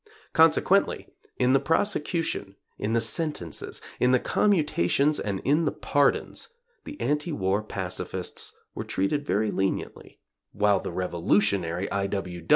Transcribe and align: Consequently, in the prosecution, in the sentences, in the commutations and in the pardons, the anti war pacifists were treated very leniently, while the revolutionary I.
Consequently, 0.33 1.09
in 1.37 1.53
the 1.53 1.59
prosecution, 1.59 2.55
in 2.79 2.93
the 2.93 2.99
sentences, 2.99 3.83
in 3.99 4.09
the 4.11 4.19
commutations 4.19 5.19
and 5.19 5.39
in 5.41 5.65
the 5.65 5.71
pardons, 5.71 6.47
the 6.85 6.99
anti 6.99 7.31
war 7.31 7.61
pacifists 7.61 8.51
were 8.73 8.83
treated 8.83 9.23
very 9.23 9.51
leniently, 9.51 10.19
while 10.53 10.79
the 10.79 10.91
revolutionary 10.91 11.87
I. 11.91 12.09